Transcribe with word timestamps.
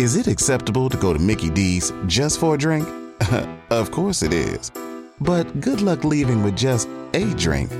Is 0.00 0.16
it 0.16 0.26
acceptable 0.28 0.88
to 0.88 0.96
go 0.96 1.12
to 1.12 1.18
Mickey 1.18 1.50
D's 1.50 1.92
just 2.06 2.40
for 2.40 2.54
a 2.54 2.58
drink? 2.58 2.88
of 3.70 3.90
course 3.90 4.22
it 4.22 4.32
is. 4.32 4.72
But 5.20 5.60
good 5.60 5.82
luck 5.82 6.04
leaving 6.04 6.42
with 6.42 6.56
just 6.56 6.88
a 7.12 7.26
drink. 7.34 7.70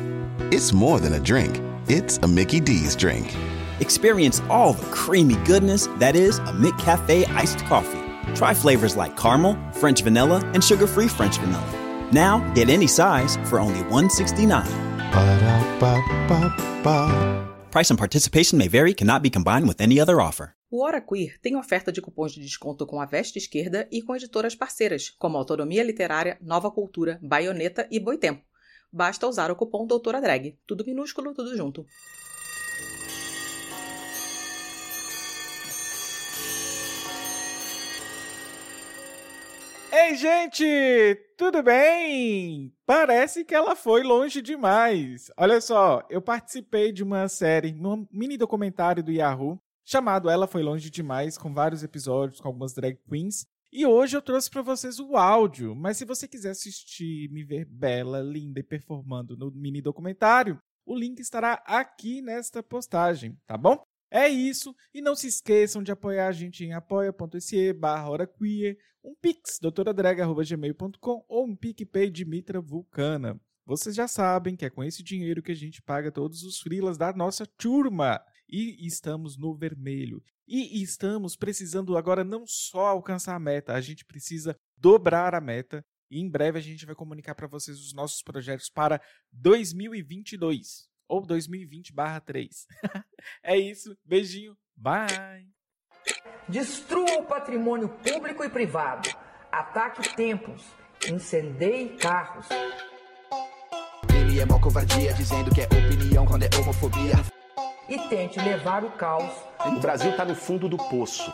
It's 0.53 0.75
more 0.75 1.01
than 1.01 1.14
a 1.14 1.19
drink, 1.19 1.59
it's 1.88 2.19
a 2.19 2.29
Mickey 2.29 2.61
D's 2.61 2.95
drink. 2.95 3.35
Experience 3.80 4.43
all 4.51 4.75
the 4.75 4.85
creamy 4.91 5.37
goodness 5.46 5.88
that 5.96 6.14
is 6.14 6.41
a 6.41 6.53
McCafe 6.53 7.27
iced 7.30 7.61
coffee. 7.61 8.03
Try 8.35 8.53
flavors 8.53 8.99
like 8.99 9.17
caramel, 9.17 9.57
French 9.73 10.03
vanilla, 10.03 10.43
and 10.53 10.63
sugar-free 10.63 11.09
French 11.09 11.39
vanilla. 11.39 12.11
Now, 12.13 12.41
get 12.53 12.69
any 12.69 12.87
size 12.87 13.39
for 13.49 13.59
only 13.59 13.81
$1.69. 13.85 14.67
Ba-da-ba-ba-ba. 15.11 16.91
Price 17.71 17.89
and 17.89 17.98
participation 17.98 18.59
may 18.59 18.69
vary, 18.69 18.93
cannot 18.93 19.23
be 19.23 19.30
combined 19.30 19.66
with 19.66 19.80
any 19.80 19.98
other 19.98 20.21
offer. 20.21 20.55
O 20.73 20.84
Hora 20.84 21.01
Queer 21.01 21.37
tem 21.41 21.57
oferta 21.57 21.91
de 21.91 22.01
cupons 22.01 22.30
de 22.33 22.41
desconto 22.41 22.87
com 22.87 23.01
a 23.01 23.05
Veste 23.05 23.39
Esquerda 23.39 23.88
e 23.91 24.01
com 24.01 24.15
editoras 24.15 24.55
parceiras, 24.55 25.11
como 25.11 25.37
Autonomia 25.37 25.83
Literária, 25.83 26.38
Nova 26.41 26.70
Cultura, 26.70 27.19
Baioneta 27.20 27.88
e 27.91 27.98
Boitempo. 27.98 28.45
Basta 28.92 29.27
usar 29.27 29.51
o 29.51 29.56
cupom 29.56 29.84
Doutora 29.84 30.20
Drag. 30.20 30.56
Tudo 30.69 30.87
minúsculo, 30.87 31.34
tudo 31.34 31.56
junto. 31.56 31.84
Ei, 39.92 40.14
gente! 40.14 40.64
Tudo 41.37 41.64
bem? 41.64 42.73
Parece 42.87 43.45
que 43.45 43.56
ela 43.56 43.75
foi 43.75 44.05
longe 44.05 44.41
demais. 44.41 45.33
Olha 45.37 45.61
só, 45.61 46.06
eu 46.09 46.23
participei 46.23 46.92
de 46.92 47.02
uma 47.02 47.27
série, 47.27 47.75
um 47.75 48.06
mini 48.12 48.37
documentário 48.37 49.02
do 49.02 49.11
Yahoo, 49.11 49.61
chamado 49.84 50.29
Ela 50.29 50.47
Foi 50.47 50.62
Longe 50.62 50.91
Demais, 50.91 51.37
com 51.37 51.52
vários 51.52 51.83
episódios 51.83 52.41
com 52.41 52.48
algumas 52.48 52.73
drag 52.73 52.98
queens. 53.09 53.47
E 53.73 53.87
hoje 53.87 54.16
eu 54.16 54.23
trouxe 54.23 54.51
para 54.51 54.62
vocês 54.62 54.98
o 54.98 55.16
áudio, 55.16 55.77
mas 55.77 55.97
se 55.97 56.05
você 56.05 56.27
quiser 56.27 56.50
assistir, 56.50 57.31
me 57.31 57.45
ver 57.45 57.64
bela, 57.64 58.20
linda 58.20 58.59
e 58.61 58.64
performando 58.64 59.37
no 59.37 59.50
mini 59.53 59.81
documentário, 59.81 60.61
o 60.84 60.97
link 60.97 61.20
estará 61.20 61.62
aqui 61.64 62.20
nesta 62.20 62.62
postagem, 62.62 63.39
tá 63.47 63.56
bom? 63.56 63.81
É 64.11 64.28
isso, 64.28 64.75
e 64.92 65.00
não 65.00 65.14
se 65.14 65.28
esqueçam 65.28 65.84
de 65.84 65.92
apoiar 65.92 66.27
a 66.27 66.33
gente 66.33 66.65
em 66.65 66.72
apoia.se 66.72 67.72
barra 67.72 68.11
um 69.05 69.15
pix, 69.15 69.59
doutoradrag.gmail.com 69.61 71.25
ou 71.28 71.47
um 71.47 71.55
PicPay 71.55 72.11
de 72.11 72.25
Mitra 72.25 72.61
Vulcana. 72.61 73.41
Vocês 73.65 73.94
já 73.94 74.09
sabem 74.09 74.56
que 74.56 74.65
é 74.65 74.70
com 74.70 74.83
esse 74.83 75.03
dinheiro 75.03 75.42
que 75.42 75.53
a 75.53 75.56
gente 75.56 75.81
paga 75.81 76.11
todos 76.11 76.42
os 76.42 76.61
frilas 76.61 76.98
da 76.98 77.12
nossa 77.12 77.47
turma. 77.47 78.20
E 78.51 78.84
estamos 78.84 79.37
no 79.37 79.55
vermelho. 79.55 80.23
E 80.47 80.83
estamos 80.83 81.37
precisando 81.37 81.97
agora 81.97 82.25
não 82.25 82.45
só 82.45 82.89
alcançar 82.89 83.37
a 83.37 83.41
meta, 83.41 83.75
a 83.75 83.81
gente 83.81 84.05
precisa 84.05 84.56
dobrar 84.77 85.34
a 85.34 85.41
meta. 85.41 85.84
E 86.11 86.19
em 86.19 86.29
breve 86.29 86.59
a 86.59 86.62
gente 86.62 86.84
vai 86.84 86.95
comunicar 86.95 87.37
para 87.37 87.47
vocês 87.47 87.78
os 87.78 87.93
nossos 87.93 88.21
projetos 88.21 88.69
para 88.69 89.01
2022 89.31 90.89
ou 91.09 91.25
2020/3. 91.25 92.67
é 93.45 93.56
isso, 93.56 93.97
beijinho, 94.05 94.56
bye. 94.77 95.48
Destrua 96.48 97.21
o 97.21 97.27
patrimônio 97.27 97.89
público 97.89 98.43
e 98.43 98.48
privado. 98.48 99.09
Ataque 99.53 100.17
templos. 100.17 100.65
Incendeie 101.09 101.97
carros. 101.97 102.47
Ele 104.12 104.41
é 104.41 104.45
mó 104.45 104.59
covardia, 104.61 105.15
dizendo 105.15 105.55
que 105.55 105.61
é 105.61 105.65
opinião 105.65 106.27
quando 106.27 106.43
é 106.43 106.51
homofobia. 106.61 107.39
E 107.91 107.98
tente 108.08 108.38
levar 108.38 108.84
o 108.84 108.91
caos. 108.91 109.33
O 109.66 109.80
Brasil 109.80 110.16
tá 110.16 110.24
no 110.24 110.36
fundo 110.36 110.69
do 110.69 110.77
poço. 110.77 111.33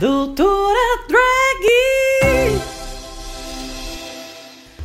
Doutora 0.00 0.80
Drag! 1.06 2.60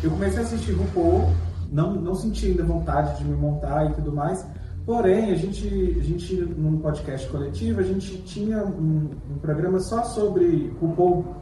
Eu 0.04 0.12
comecei 0.12 0.40
a 0.40 0.44
assistir 0.44 0.74
RuPaul, 0.74 1.34
não, 1.72 1.96
não 1.96 2.14
senti 2.14 2.52
ainda 2.52 2.64
vontade 2.64 3.18
de 3.18 3.24
me 3.24 3.36
montar 3.36 3.90
e 3.90 3.94
tudo 3.96 4.14
mais. 4.14 4.46
Porém, 4.86 5.32
a 5.32 5.36
gente, 5.36 5.68
a 6.00 6.04
gente 6.04 6.36
num 6.36 6.78
podcast 6.78 7.28
coletivo, 7.30 7.80
a 7.80 7.84
gente 7.84 8.22
tinha 8.22 8.64
um, 8.64 9.10
um 9.32 9.40
programa 9.40 9.80
só 9.80 10.04
sobre 10.04 10.72
RuPaul, 10.80 11.36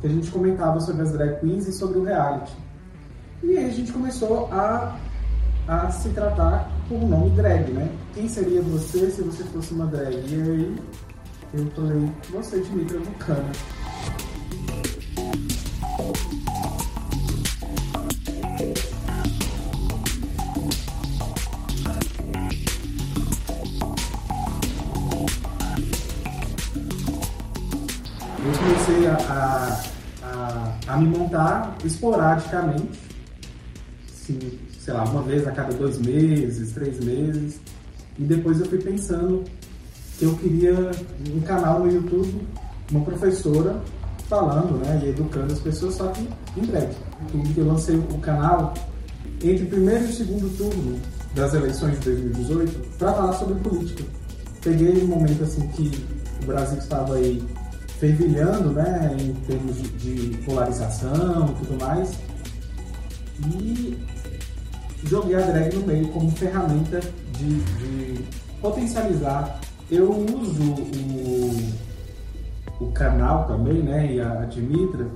que 0.00 0.06
a 0.06 0.10
gente 0.10 0.30
comentava 0.30 0.80
sobre 0.80 1.02
as 1.02 1.12
drag 1.12 1.40
queens 1.40 1.68
e 1.68 1.72
sobre 1.72 1.98
o 1.98 2.04
reality. 2.04 2.52
E 3.42 3.56
aí 3.56 3.66
a 3.66 3.72
gente 3.72 3.92
começou 3.92 4.48
a, 4.52 4.96
a 5.68 5.90
se 5.90 6.08
tratar 6.10 6.70
por 6.88 7.00
nome 7.00 7.30
drag, 7.30 7.70
né? 7.72 7.90
Quem 8.14 8.28
seria 8.28 8.62
você 8.62 9.10
se 9.10 9.22
você 9.22 9.44
fosse 9.44 9.72
uma 9.72 9.86
drag? 9.86 10.14
E 10.14 10.40
aí 10.40 10.76
eu 11.54 11.66
falei, 11.70 12.10
você, 12.30 12.60
Dimitra 12.60 12.98
Vulcana. 12.98 13.50
Me 31.00 31.06
montar 31.06 31.76
esporadicamente, 31.84 33.00
assim, 34.12 34.38
sei 34.78 34.94
lá, 34.94 35.04
uma 35.04 35.22
vez 35.22 35.46
a 35.46 35.52
cada 35.52 35.72
dois 35.72 35.98
meses, 35.98 36.72
três 36.72 37.02
meses, 37.02 37.60
e 38.18 38.22
depois 38.22 38.60
eu 38.60 38.66
fui 38.66 38.78
pensando 38.78 39.44
que 40.18 40.24
eu 40.24 40.34
queria 40.36 40.90
um 41.34 41.40
canal 41.40 41.80
no 41.80 41.90
YouTube, 41.90 42.46
uma 42.90 43.04
professora 43.04 43.80
falando, 44.28 44.78
né, 44.84 45.00
e 45.04 45.08
educando 45.08 45.52
as 45.52 45.60
pessoas, 45.60 45.94
só 45.94 46.08
que 46.08 46.28
em 46.56 46.64
breve. 46.64 46.94
Tudo 47.32 47.54
que 47.54 47.58
eu 47.58 47.66
lancei 47.66 47.96
o 47.96 48.18
canal 48.18 48.74
entre 49.42 49.64
o 49.64 49.68
primeiro 49.68 50.04
e 50.04 50.08
o 50.08 50.12
segundo 50.12 50.56
turno 50.56 51.00
das 51.34 51.54
eleições 51.54 51.98
de 52.00 52.04
2018 52.06 52.98
para 52.98 53.12
falar 53.12 53.32
sobre 53.34 53.54
política. 53.56 54.04
Peguei 54.62 55.02
um 55.02 55.06
momento 55.06 55.42
assim 55.42 55.66
que 55.68 55.90
o 56.42 56.46
Brasil 56.46 56.78
estava 56.78 57.14
aí 57.14 57.42
fervilhando, 58.00 58.70
né, 58.70 59.14
em 59.20 59.34
termos 59.46 59.76
de, 59.76 59.90
de 59.90 60.38
polarização 60.38 61.50
e 61.50 61.66
tudo 61.66 61.78
mais, 61.78 62.18
e 63.46 63.98
joguei 65.04 65.36
a 65.36 65.40
drag 65.42 65.76
no 65.76 65.86
meio 65.86 66.08
como 66.08 66.30
ferramenta 66.30 66.98
de, 67.38 67.60
de 67.60 68.24
potencializar. 68.60 69.60
Eu 69.90 70.10
uso 70.10 70.62
o, 72.80 72.84
o 72.84 72.92
canal 72.92 73.46
também, 73.46 73.82
né, 73.82 74.14
e 74.14 74.20
a 74.20 74.46
Dimitra, 74.46 75.06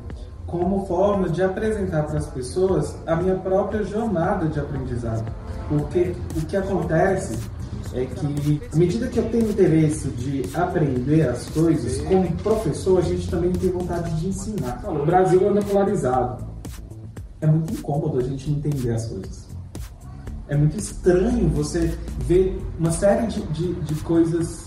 como 0.46 0.86
forma 0.86 1.28
de 1.30 1.42
apresentar 1.42 2.02
para 2.04 2.18
as 2.18 2.26
pessoas 2.26 2.96
a 3.06 3.16
minha 3.16 3.36
própria 3.36 3.82
jornada 3.82 4.46
de 4.46 4.60
aprendizado. 4.60 5.24
Porque 5.68 6.14
o 6.36 6.44
que 6.44 6.56
acontece 6.56 7.38
é 7.94 8.06
que, 8.06 8.60
à 8.72 8.77
medida 8.77 9.06
que 9.06 9.19
eu 9.19 9.31
tenho 9.31 9.49
interesse 9.49 10.09
de 10.09 10.43
aprender 10.53 11.28
as 11.28 11.49
coisas, 11.50 12.00
como 12.03 12.31
professor, 12.38 12.99
a 12.99 13.03
gente 13.03 13.31
também 13.31 13.53
tem 13.53 13.71
vontade 13.71 14.10
de 14.21 14.28
ensinar. 14.28 14.82
O 14.84 15.06
Brasil 15.06 15.49
anda 15.49 15.62
polarizado. 15.62 16.44
É 17.41 17.47
muito 17.47 17.72
incômodo 17.72 18.19
a 18.19 18.22
gente 18.22 18.50
entender 18.50 18.91
as 18.93 19.06
coisas. 19.06 19.49
É 20.49 20.56
muito 20.56 20.77
estranho 20.77 21.49
você 21.50 21.97
ver 22.27 22.60
uma 22.78 22.91
série 22.91 23.28
de, 23.28 23.41
de, 23.53 23.75
de 23.75 23.94
coisas 24.03 24.66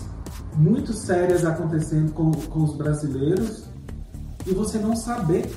muito 0.56 0.92
sérias 0.94 1.44
acontecendo 1.44 2.12
com, 2.12 2.32
com 2.32 2.64
os 2.64 2.74
brasileiros 2.74 3.68
e 4.46 4.54
você 4.54 4.78
não 4.78 4.96
saber 4.96 5.48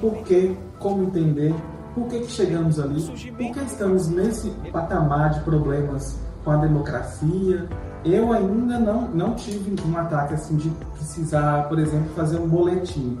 por 0.00 0.22
quê, 0.24 0.54
como 0.78 1.04
entender, 1.04 1.54
por 1.94 2.06
que, 2.06 2.20
que 2.20 2.30
chegamos 2.30 2.78
ali, 2.78 3.02
por 3.02 3.52
que 3.52 3.60
estamos 3.60 4.08
nesse 4.08 4.50
patamar 4.70 5.30
de 5.30 5.40
problemas 5.40 6.25
com 6.46 6.52
a 6.52 6.56
democracia. 6.58 7.68
Eu 8.04 8.32
ainda 8.32 8.78
não, 8.78 9.08
não 9.08 9.34
tive 9.34 9.74
um 9.84 9.98
ataque 9.98 10.34
assim 10.34 10.56
de 10.56 10.70
precisar, 10.94 11.68
por 11.68 11.76
exemplo, 11.76 12.08
fazer 12.14 12.38
um 12.38 12.48
boletim. 12.48 13.18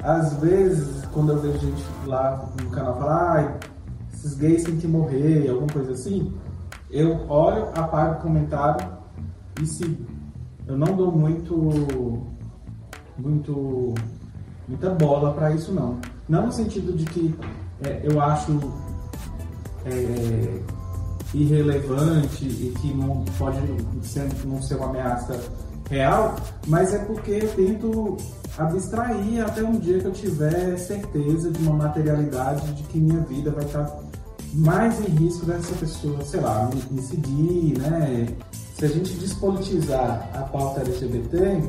Às 0.00 0.34
vezes, 0.34 1.04
quando 1.12 1.32
eu 1.32 1.40
vejo 1.40 1.58
gente 1.58 1.82
lá 2.06 2.48
no 2.62 2.70
canal 2.70 2.96
falar, 2.96 3.40
ah, 3.40 3.58
esses 4.12 4.34
gays 4.34 4.62
têm 4.62 4.76
que 4.76 4.86
morrer, 4.86 5.50
alguma 5.50 5.66
coisa 5.66 5.92
assim, 5.92 6.32
eu 6.90 7.28
olho, 7.28 7.70
apago 7.74 8.18
o 8.18 8.22
comentário 8.22 8.86
e 9.60 9.66
sigo. 9.66 10.06
Eu 10.64 10.78
não 10.78 10.94
dou 10.94 11.10
muito, 11.10 11.56
muito, 13.18 13.94
muita 14.68 14.90
bola 14.90 15.34
para 15.34 15.50
isso 15.50 15.72
não. 15.72 15.98
Não 16.28 16.46
no 16.46 16.52
sentido 16.52 16.96
de 16.96 17.04
que 17.04 17.34
é, 17.82 18.00
eu 18.04 18.20
acho 18.20 18.52
é, 19.84 20.62
irrelevante 21.34 22.44
e 22.44 22.74
que 22.80 22.94
não 22.94 23.24
pode 23.38 23.58
ser, 24.02 24.28
não 24.44 24.62
ser 24.62 24.76
uma 24.76 24.88
ameaça 24.90 25.38
real, 25.90 26.36
mas 26.66 26.94
é 26.94 26.98
porque 26.98 27.32
eu 27.32 27.48
tento 27.54 28.16
abstrair 28.56 29.44
até 29.44 29.62
um 29.62 29.78
dia 29.78 29.98
que 29.98 30.06
eu 30.06 30.12
tiver 30.12 30.76
certeza 30.78 31.50
de 31.50 31.58
uma 31.62 31.74
materialidade 31.74 32.72
de 32.72 32.82
que 32.84 32.98
minha 32.98 33.20
vida 33.20 33.50
vai 33.50 33.64
estar 33.64 34.00
mais 34.54 35.00
em 35.00 35.10
risco 35.10 35.44
dessa 35.46 35.74
pessoa, 35.74 36.24
sei 36.24 36.40
lá, 36.40 36.70
me, 36.72 36.82
me 36.96 37.02
seguir, 37.02 37.78
né? 37.78 38.28
Se 38.78 38.84
a 38.84 38.88
gente 38.88 39.14
despolitizar 39.14 40.30
a 40.34 40.42
pauta 40.42 40.80
LGBT, 40.80 41.60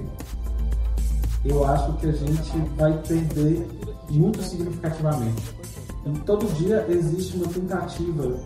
eu 1.44 1.66
acho 1.66 1.94
que 1.94 2.08
a 2.08 2.12
gente 2.12 2.52
vai 2.78 2.94
perder 3.08 3.68
muito 4.10 4.42
significativamente. 4.44 5.56
E 6.06 6.20
todo 6.20 6.46
dia 6.56 6.86
existe 6.88 7.38
uma 7.38 7.48
tentativa 7.48 8.40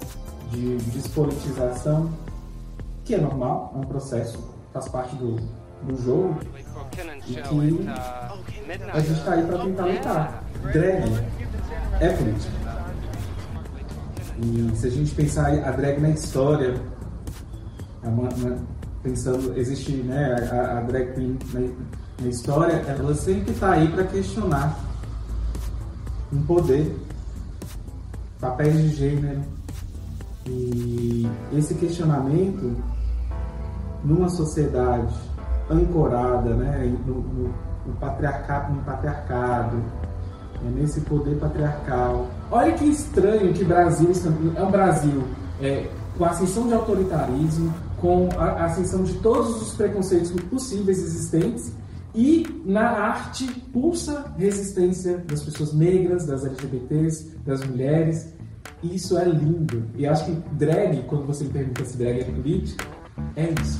de 0.51 0.77
despolitização, 0.77 2.09
que 3.05 3.15
é 3.15 3.17
normal, 3.17 3.73
é 3.75 3.77
um 3.79 3.85
processo, 3.85 4.37
faz 4.73 4.87
parte 4.89 5.15
do, 5.15 5.35
do 5.83 6.03
jogo, 6.03 6.39
e 7.27 7.33
que 7.33 7.39
a 8.91 8.99
gente 8.99 9.13
está 9.13 9.33
aí 9.33 9.45
para 9.45 9.57
tentar 9.59 9.85
lutar. 9.85 10.43
Drag 10.73 11.23
é 11.99 12.09
política. 12.09 12.69
E 14.41 14.71
se 14.75 14.87
a 14.87 14.89
gente 14.89 15.13
pensar 15.15 15.47
a 15.47 15.71
drag 15.71 15.99
na 15.99 16.09
história, 16.11 16.81
uma, 18.03 18.29
uma, 18.29 18.57
pensando, 19.03 19.57
existe 19.57 19.91
né, 19.91 20.33
a, 20.51 20.79
a 20.79 20.81
drag 20.81 21.13
queen 21.13 21.37
na, 21.53 21.59
na, 22.21 22.29
história, 22.29 22.73
ela 22.87 23.13
sempre 23.15 23.51
está 23.51 23.71
aí 23.73 23.87
para 23.89 24.05
questionar 24.05 24.79
um 26.31 26.41
poder, 26.43 26.95
papéis 28.39 28.75
de 28.75 28.95
gênero. 28.95 29.41
E 30.49 31.29
esse 31.53 31.75
questionamento, 31.75 32.75
numa 34.03 34.29
sociedade 34.29 35.13
ancorada 35.69 36.55
né, 36.55 36.97
no, 37.05 37.15
no, 37.15 37.53
no 37.85 37.93
patriarcado, 37.99 38.73
no 38.73 38.81
patriarcado 38.81 39.77
é 40.65 40.69
nesse 40.69 41.01
poder 41.01 41.37
patriarcal. 41.37 42.27
Olha 42.51 42.73
que 42.73 42.85
estranho 42.85 43.53
que 43.53 43.63
Brasil 43.63 44.11
é 44.55 44.63
um 44.63 44.71
Brasil 44.71 45.23
é, 45.61 45.87
com 46.17 46.25
a 46.25 46.29
ascensão 46.29 46.67
de 46.67 46.73
autoritarismo, 46.73 47.73
com 47.97 48.29
a 48.37 48.65
ascensão 48.65 49.03
de 49.03 49.13
todos 49.15 49.61
os 49.61 49.73
preconceitos 49.75 50.31
possíveis 50.43 50.97
existentes 50.99 51.71
e 52.13 52.61
na 52.65 52.89
arte 52.89 53.45
pulsa 53.71 54.33
resistência 54.37 55.19
das 55.19 55.43
pessoas 55.43 55.73
negras, 55.73 56.25
das 56.25 56.43
LGBTs, 56.43 57.37
das 57.45 57.63
mulheres. 57.65 58.33
Isso 58.81 59.17
é 59.17 59.25
lindo. 59.25 59.85
E 59.95 60.07
acho 60.07 60.25
que 60.25 60.31
drag, 60.53 61.03
quando 61.03 61.25
você 61.25 61.43
me 61.43 61.49
pergunta 61.49 61.83
se 61.83 61.97
drag 61.97 62.21
é 62.21 62.23
política, 62.23 62.85
é 63.35 63.49
isso. 63.61 63.79